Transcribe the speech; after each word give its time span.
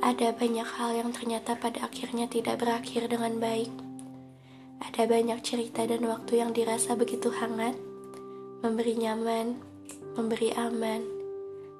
Ada 0.00 0.32
banyak 0.32 0.64
hal 0.64 0.96
yang 0.96 1.12
ternyata 1.12 1.60
pada 1.60 1.84
akhirnya 1.84 2.24
tidak 2.24 2.64
berakhir 2.64 3.04
dengan 3.04 3.36
baik. 3.36 3.68
Ada 4.80 5.04
banyak 5.04 5.44
cerita 5.44 5.84
dan 5.84 6.08
waktu 6.08 6.40
yang 6.40 6.56
dirasa 6.56 6.96
begitu 6.96 7.28
hangat, 7.28 7.76
memberi 8.64 8.96
nyaman, 8.96 9.60
memberi 10.16 10.56
aman, 10.56 11.04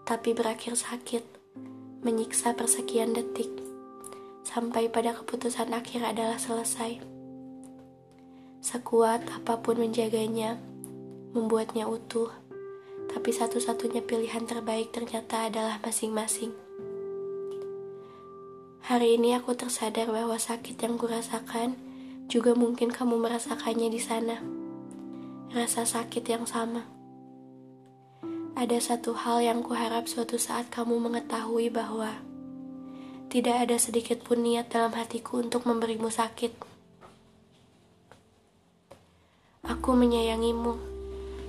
tapi 0.04 0.36
berakhir 0.36 0.76
sakit, 0.76 1.24
menyiksa 2.04 2.52
persekian 2.52 3.16
detik, 3.16 3.48
sampai 4.44 4.92
pada 4.92 5.16
keputusan 5.16 5.72
akhir 5.72 6.04
adalah 6.04 6.36
selesai. 6.36 7.00
Sekuat 8.60 9.24
apa 9.32 9.64
pun 9.64 9.80
menjaganya, 9.80 10.60
membuatnya 11.32 11.88
utuh, 11.88 12.28
tapi 13.08 13.32
satu-satunya 13.32 14.04
pilihan 14.04 14.44
terbaik 14.44 14.92
ternyata 14.92 15.48
adalah 15.48 15.80
masing-masing. 15.80 16.52
Hari 18.90 19.22
ini 19.22 19.38
aku 19.38 19.54
tersadar 19.54 20.10
bahwa 20.10 20.34
sakit 20.34 20.74
yang 20.82 20.98
kurasakan 20.98 21.78
juga 22.26 22.58
mungkin 22.58 22.90
kamu 22.90 23.22
merasakannya 23.22 23.86
di 23.86 24.02
sana. 24.02 24.42
Rasa 25.54 25.86
sakit 25.86 26.26
yang 26.26 26.42
sama. 26.42 26.90
Ada 28.58 28.82
satu 28.82 29.14
hal 29.14 29.46
yang 29.46 29.62
kuharap 29.62 30.10
suatu 30.10 30.42
saat 30.42 30.74
kamu 30.74 31.06
mengetahui 31.06 31.70
bahwa 31.70 32.18
tidak 33.30 33.62
ada 33.62 33.78
sedikit 33.78 34.26
pun 34.26 34.42
niat 34.42 34.74
dalam 34.74 34.90
hatiku 34.98 35.38
untuk 35.38 35.70
memberimu 35.70 36.10
sakit. 36.10 36.50
Aku 39.70 39.94
menyayangimu, 39.94 40.74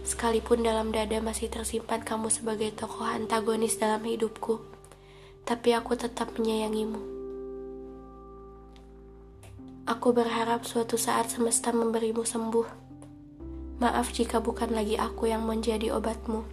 sekalipun 0.05 0.61
dalam 0.61 0.93
dada 0.93 1.17
masih 1.17 1.49
tersimpan 1.49 2.05
kamu 2.05 2.29
sebagai 2.29 2.69
tokoh 2.77 3.09
antagonis 3.09 3.81
dalam 3.81 4.05
hidupku, 4.05 4.61
tapi 5.41 5.73
aku 5.73 5.97
tetap 5.97 6.37
menyayangimu. 6.37 7.20
Aku 9.89 10.13
berharap 10.13 10.61
suatu 10.61 10.93
saat 10.93 11.33
semesta 11.33 11.73
memberimu 11.73 12.21
sembuh. 12.21 12.67
Maaf 13.81 14.13
jika 14.13 14.37
bukan 14.37 14.77
lagi 14.77 14.93
aku 14.93 15.25
yang 15.25 15.41
menjadi 15.49 15.97
obatmu. 15.97 16.45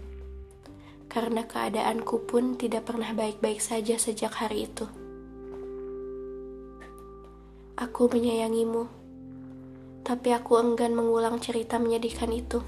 Karena 1.12 1.44
keadaanku 1.44 2.24
pun 2.24 2.56
tidak 2.56 2.88
pernah 2.88 3.12
baik-baik 3.12 3.60
saja 3.60 4.00
sejak 4.00 4.32
hari 4.32 4.64
itu. 4.64 4.88
Aku 7.76 8.08
menyayangimu, 8.08 8.88
tapi 10.08 10.32
aku 10.32 10.56
enggan 10.56 10.96
mengulang 10.96 11.36
cerita 11.36 11.76
menyedihkan 11.76 12.32
itu. 12.32 12.64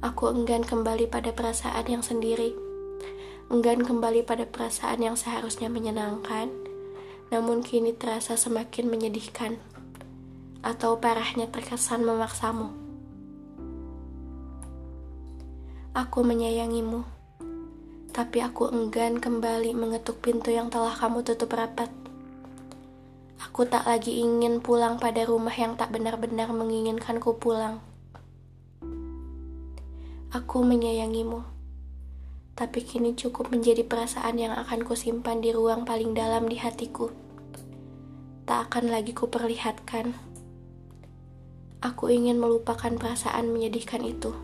Aku 0.00 0.32
enggan 0.32 0.64
kembali 0.64 1.12
pada 1.12 1.28
perasaan 1.28 1.92
yang 1.92 2.00
sendiri, 2.00 2.56
enggan 3.52 3.84
kembali 3.84 4.24
pada 4.24 4.48
perasaan 4.48 5.04
yang 5.04 5.14
seharusnya 5.14 5.68
menyenangkan, 5.68 6.61
namun 7.32 7.64
kini 7.64 7.96
terasa 7.96 8.36
semakin 8.36 8.92
menyedihkan, 8.92 9.56
atau 10.60 11.00
parahnya 11.00 11.48
terkesan 11.48 12.04
memaksamu. 12.04 12.68
Aku 15.96 16.20
menyayangimu, 16.20 17.08
tapi 18.12 18.44
aku 18.44 18.68
enggan 18.68 19.16
kembali 19.16 19.72
mengetuk 19.72 20.20
pintu 20.20 20.52
yang 20.52 20.68
telah 20.68 20.92
kamu 20.92 21.24
tutup 21.24 21.56
rapat. 21.56 21.88
Aku 23.48 23.64
tak 23.64 23.88
lagi 23.88 24.20
ingin 24.20 24.60
pulang 24.60 25.00
pada 25.00 25.24
rumah 25.24 25.56
yang 25.56 25.72
tak 25.80 25.88
benar-benar 25.88 26.52
menginginkanku 26.52 27.40
pulang. 27.40 27.80
Aku 30.36 30.60
menyayangimu, 30.64 31.40
tapi 32.56 32.84
kini 32.84 33.16
cukup 33.16 33.48
menjadi 33.48 33.84
perasaan 33.84 34.36
yang 34.36 34.52
akan 34.56 34.84
kusimpan 34.84 35.40
di 35.40 35.52
ruang 35.52 35.88
paling 35.88 36.12
dalam 36.12 36.48
di 36.48 36.60
hatiku 36.60 37.12
tak 38.42 38.68
akan 38.68 38.90
lagi 38.90 39.14
kuperlihatkan. 39.14 40.12
Aku 41.82 42.10
ingin 42.10 42.36
melupakan 42.36 42.90
perasaan 42.94 43.48
menyedihkan 43.48 44.02
itu. 44.02 44.34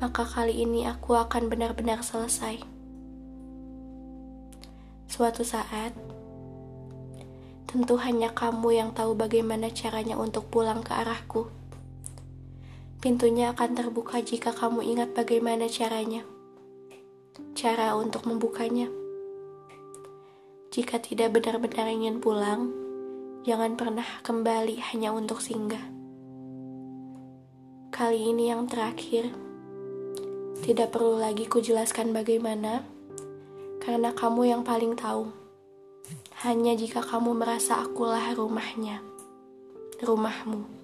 Maka 0.00 0.24
kali 0.24 0.64
ini 0.64 0.86
aku 0.86 1.12
akan 1.18 1.50
benar-benar 1.50 2.00
selesai. 2.00 2.62
Suatu 5.10 5.44
saat, 5.44 5.92
tentu 7.68 8.00
hanya 8.00 8.32
kamu 8.32 8.80
yang 8.80 8.90
tahu 8.96 9.12
bagaimana 9.12 9.68
caranya 9.74 10.16
untuk 10.16 10.48
pulang 10.48 10.80
ke 10.80 10.94
arahku. 10.94 11.50
Pintunya 13.02 13.52
akan 13.52 13.76
terbuka 13.76 14.24
jika 14.24 14.56
kamu 14.56 14.88
ingat 14.96 15.12
bagaimana 15.12 15.68
caranya. 15.68 16.24
Cara 17.60 17.92
untuk 17.92 18.24
membukanya. 18.24 18.88
Jika 20.72 20.96
tidak 20.96 21.36
benar-benar 21.36 21.92
ingin 21.92 22.16
pulang, 22.16 22.72
jangan 23.44 23.76
pernah 23.76 24.08
kembali 24.24 24.80
hanya 24.80 25.12
untuk 25.12 25.44
singgah. 25.44 25.84
Kali 27.92 28.32
ini 28.32 28.48
yang 28.48 28.64
terakhir, 28.64 29.28
tidak 30.64 30.88
perlu 30.96 31.20
lagi 31.20 31.44
kujelaskan 31.44 32.16
bagaimana, 32.16 32.80
karena 33.84 34.16
kamu 34.16 34.56
yang 34.56 34.64
paling 34.64 34.96
tahu. 34.96 35.28
Hanya 36.40 36.72
jika 36.72 37.04
kamu 37.04 37.36
merasa 37.44 37.84
akulah 37.84 38.24
rumahnya, 38.32 39.04
rumahmu. 40.00 40.79